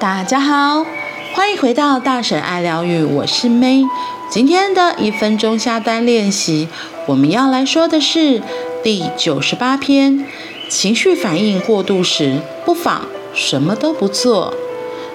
[0.00, 0.86] 大家好，
[1.34, 3.84] 欢迎回到大婶爱疗愈，我是 May。
[4.30, 6.68] 今天的一分钟下单练习，
[7.06, 8.40] 我们要来说的是
[8.84, 10.24] 第九十八篇：
[10.68, 14.54] 情绪反应过度时，不妨什么都不做。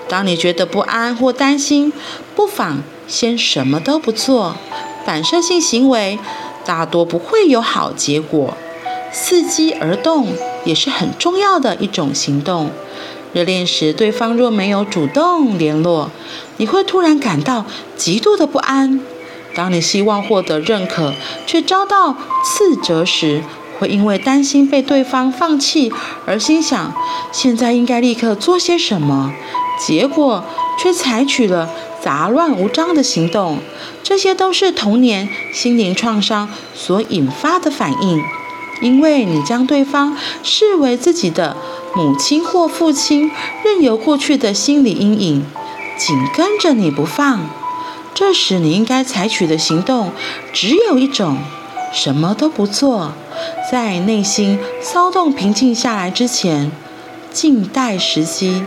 [0.10, 1.94] 当你觉得不安或担心，
[2.36, 4.58] 不妨先什么都不做。
[5.06, 6.20] 反射性行为
[6.66, 8.58] 大多不会有好结果，
[9.14, 10.28] 伺机而动
[10.66, 12.70] 也是很重要的一种行动。
[13.34, 16.12] 热恋时，对方若没有主动联络，
[16.58, 17.66] 你会突然感到
[17.98, 19.00] 极度的不安。
[19.56, 21.14] 当你希望获得认可，
[21.48, 22.16] 却遭到
[22.46, 23.42] 斥责时，
[23.80, 25.92] 会因为担心被对方放弃
[26.26, 26.94] 而心想：
[27.32, 29.34] 现在应该立刻做些什么，
[29.80, 30.44] 结果
[30.80, 31.70] 却采取了
[32.00, 33.58] 杂乱无章的行动。
[34.04, 38.22] 这些都是童年心灵创伤所引发的反应，
[38.82, 41.56] 因为你将对方视为自己的
[41.96, 43.30] 母亲或父亲，
[43.64, 45.46] 任由过去的心理阴影
[45.96, 47.48] 紧跟着你不放。
[48.16, 50.12] 这时你应该采取的行动
[50.52, 51.38] 只有一种：
[51.94, 53.14] 什么都不做。
[53.72, 56.72] 在内心骚动平静下来之前，
[57.32, 58.64] 静待时机。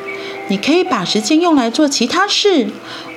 [0.48, 2.68] 你可以把时间用来做其他事，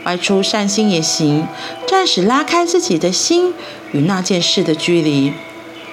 [0.06, 1.48] 外出散心也行，
[1.88, 3.54] 暂时拉开自己的心
[3.92, 5.34] 与那件事的距离。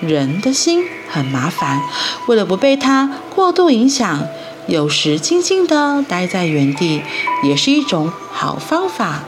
[0.00, 1.80] 人的心很麻烦，
[2.26, 4.26] 为了不被它过度影响，
[4.66, 7.02] 有时静静地待在原地
[7.42, 9.24] 也是一种好方法。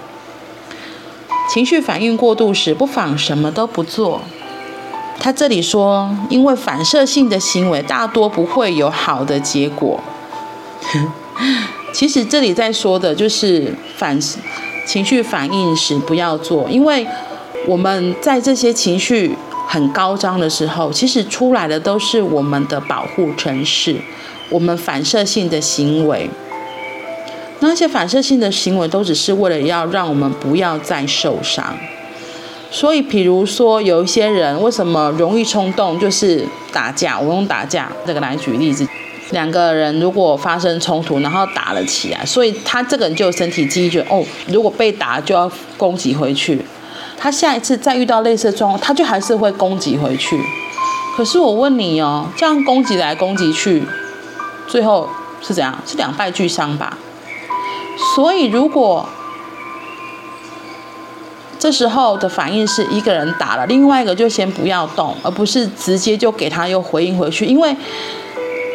[1.48, 4.20] 情绪反应过度时，不妨什么都不做。
[5.18, 10.00] 他这里说，因为反射性的行为大多不会有好的结果。
[11.92, 14.20] 其实这里在说的就是反
[14.86, 17.06] 情绪反应时不要做，因为
[17.66, 19.34] 我们在这些情绪
[19.70, 23.96] 很高涨的时候，其实出来的都是我们的保护程式，
[24.48, 26.30] 我们反射性的行为。
[27.60, 31.76] 那些反射性的行为都只是为了要让我们不要再受伤。
[32.70, 37.18] 所以，比如说有一些人为什么容易冲动，就是打架。
[37.18, 38.88] 我用打架这个来举例子。
[39.32, 46.58] 两个人如果发生冲突，然后打了起来，所以他这个人就身体记忆，觉哦，如果被打就要攻击回去。
[47.18, 50.40] 他下一次再遇到类似的状况，他就还是会攻击回去。
[51.16, 53.82] 可是我问你哦，这样攻击来攻击去，
[54.66, 55.08] 最后
[55.42, 55.76] 是怎样？
[55.84, 56.96] 是两败俱伤吧？
[58.14, 59.08] 所以如果
[61.58, 67.76] 这时候的反应是一个人打了，另外一个就先不要动，而不是直接就给他又回应回去，因为。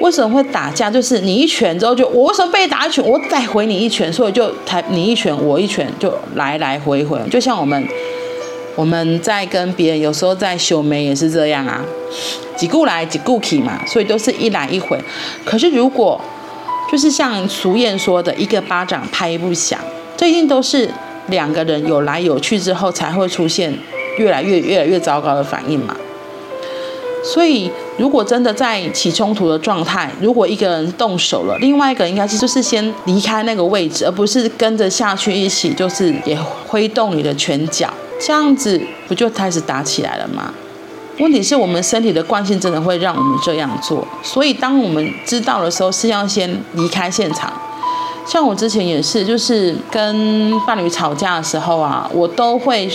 [0.01, 0.91] 为什么会打架？
[0.91, 7.87] 就是你一拳之后就我为什么被打一拳，我再回你一拳，所以就台你一拳我一拳就来来回回，就像我们
[8.75, 11.83] 我们在跟别人有时候在秀眉也是这样啊，
[12.57, 14.99] 几顾来几顾去嘛，所以都是一来一回。
[15.45, 16.19] 可是如果
[16.91, 19.79] 就是像俗谚说的一个巴掌拍不响，
[20.17, 20.89] 这一定都是
[21.27, 23.73] 两个人有来有去之后才会出现
[24.17, 25.95] 越来越越来越糟糕的反应嘛。
[27.23, 37.93] 所以，如果真的在起冲突的状态，如果一个人动手了，另外一个应该是就是先离开那个位置，而不是跟着下去一起，就是也挥动你的拳脚，
[38.25, 40.53] 这样子不就开始打起来了吗？
[41.19, 47.51] 问题是我们身体的惯性真的会让我们这样做，所以当我们知道的时候，是要先离开现场。
[48.25, 52.89] 像我之前也是，就是跟伴侣吵架的时候啊，我都会。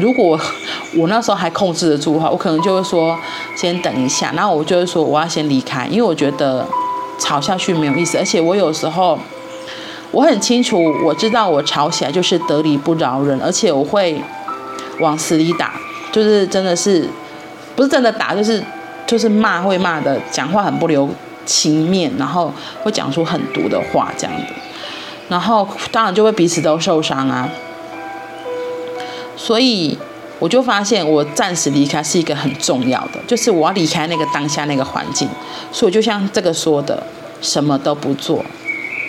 [0.00, 0.36] 如果
[0.98, 3.16] 我那时候还控制得住的话，我可能就会说
[3.54, 6.66] 先等一下，然后我就会说我要先离开，因为我觉得
[7.20, 8.18] 吵下去没有意思。
[8.18, 9.16] 而且我有时候
[10.10, 14.20] 我很清楚，我知道我吵起来就是得理不饶人，而且我会
[15.00, 15.74] 往死里打，
[16.10, 17.06] 就是真的是
[17.76, 18.62] 不是真的打，就是
[19.06, 21.08] 就是骂会骂的，讲话很不留
[21.44, 22.52] 情面，然后
[22.82, 24.46] 会讲出很毒的话这样的，
[25.28, 27.48] 然后当然就会彼此都受伤啊。
[29.36, 29.96] 所以
[30.40, 35.28] 我就发现，我暂时离开是一个很重要的，就是我要离开那个当下那个环境。
[35.70, 37.02] 所以就像这个说的，
[37.40, 38.44] 什么都不做，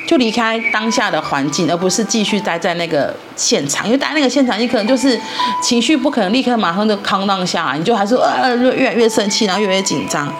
[0.10, 3.86] 就离开当下的环境，而不是继续待在那个现场。
[3.86, 5.16] 因为待在那个现场，你可能就是
[5.62, 10.34] 情绪不可能立刻马上就康荡下来，你就还是呃越来越生气，然后越来越紧张。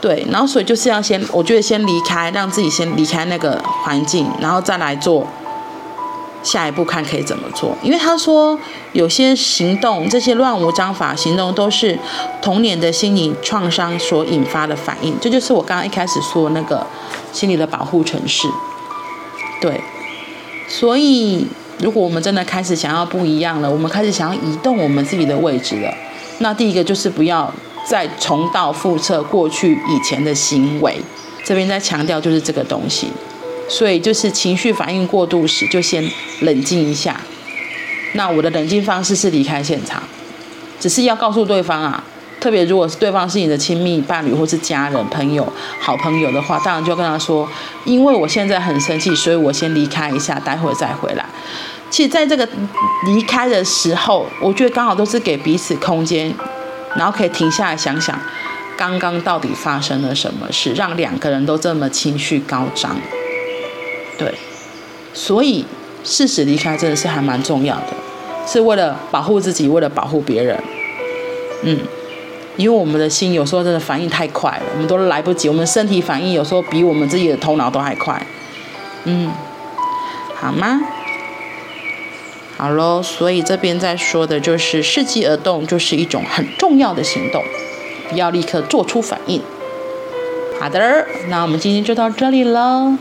[0.00, 5.26] 对，然后所以就是要先，我觉得先离开，让自己先离开那个环境，然后再来做。
[6.50, 7.76] 下一步看可以怎么做？
[7.82, 8.58] 因为他说
[8.92, 11.98] 有些行动，这些乱无章法行动都是
[12.40, 15.14] 童年的心理创伤所引发的反应。
[15.20, 16.86] 这就是我刚刚一开始说那个
[17.34, 18.48] 心理的保护程式。
[19.60, 19.78] 对，
[20.66, 21.46] 所以
[21.80, 25.92] 如果我们真的开始想要不一样了，我们开始想要移动我们自己的位置了，
[26.38, 27.52] 那第一个就是不要
[27.84, 30.96] 再重蹈覆辙过去以前的行为。
[31.44, 33.08] 这边在强调就是这个东西。
[33.68, 36.10] 所以就是情绪反应过度时，就先
[36.40, 37.20] 冷静一下。
[38.14, 40.02] 那我的冷静方式是离开现场，
[40.80, 42.02] 只是要告诉对方啊，
[42.40, 45.46] 特别如果是对方是你的亲密伴侣或是家人、朋友、
[45.78, 47.46] 好朋友的话，当然就跟他说，
[47.84, 51.26] 因为我现在很生气，所以我先离开一下，待会再回来。
[51.90, 52.48] 其实，在这个
[53.06, 56.34] 离开的时候，我觉得刚好都是给彼此空间，
[56.96, 58.18] 然后可以停下来想想，
[58.76, 62.96] 刚刚到底发生了什么事，让两个人都这么情绪高涨。
[64.18, 64.34] 对，
[65.14, 65.64] 所以
[66.04, 67.94] 适时离开真的是还蛮重要的，
[68.46, 70.60] 是为了保护自己，为了保护别人。
[71.62, 71.78] 嗯，
[72.56, 78.26] 因为我们的心有时候真的反应太快了，我们都来不及，我们身体反应有时候比我们自己的头脑都还快。
[79.04, 79.30] 嗯，
[80.34, 80.80] 好吗？
[82.56, 87.40] 好喽，所以这边在说的就是伺机而动，就是一种很重要的行动，
[88.10, 89.40] 不要立刻做出反应。
[90.60, 92.96] 好的，那我们今天就到这里喽，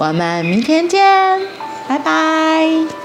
[0.00, 1.04] 我们明天见，
[1.86, 2.99] 拜拜。